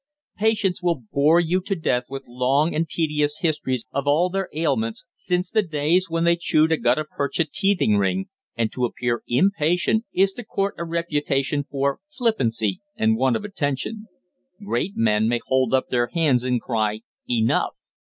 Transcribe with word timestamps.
Patients 0.39 0.81
will 0.81 1.03
bore 1.11 1.39
you 1.39 1.61
to 1.61 1.75
death 1.75 2.05
with 2.09 2.23
long 2.25 2.73
and 2.73 2.89
tedious 2.89 3.37
histories 3.41 3.85
of 3.91 4.07
all 4.07 4.31
their 4.31 4.49
ailments 4.51 5.05
since 5.13 5.51
the 5.51 5.61
days 5.61 6.09
when 6.09 6.23
they 6.23 6.35
chewed 6.35 6.71
a 6.71 6.77
gutta 6.77 7.03
percha 7.05 7.45
teething 7.45 7.97
ring, 7.97 8.27
and 8.57 8.71
to 8.71 8.85
appear 8.85 9.21
impatient 9.27 10.05
is 10.11 10.33
to 10.33 10.43
court 10.43 10.73
a 10.79 10.85
reputation 10.85 11.65
for 11.69 11.99
flippancy 12.07 12.81
and 12.95 13.15
want 13.15 13.35
of 13.35 13.45
attention. 13.45 14.07
Great 14.65 14.93
men 14.95 15.27
may 15.27 15.39
hold 15.45 15.71
up 15.71 15.89
their 15.89 16.07
hands 16.07 16.43
and 16.43 16.61
cry 16.61 17.01
"Enough!" 17.29 17.73